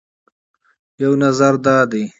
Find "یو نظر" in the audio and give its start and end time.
1.01-1.53